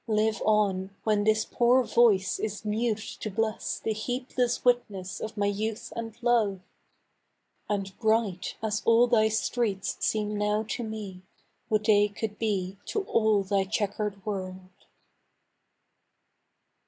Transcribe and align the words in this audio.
Live 0.07 0.41
on, 0.47 0.89
when 1.03 1.25
this 1.25 1.45
poor 1.45 1.83
voice 1.83 2.39
is 2.39 2.65
mute 2.65 3.17
to 3.19 3.29
bless 3.29 3.77
The 3.79 3.93
heedless 3.93 4.65
witness 4.65 5.19
of 5.19 5.37
my 5.37 5.45
youth 5.45 5.93
and 5.95 6.17
love! 6.23 6.59
And 7.69 7.95
bright 7.99 8.55
as 8.63 8.81
all 8.83 9.05
thy 9.05 9.27
streets 9.27 9.97
seem 9.99 10.35
now 10.35 10.65
to 10.69 10.83
me 10.83 11.21
Would 11.69 11.85
they 11.85 12.07
could 12.07 12.39
be 12.39 12.79
to 12.85 13.03
all 13.03 13.43
thy 13.43 13.63
checquer'd 13.63 14.25
world 14.25 14.71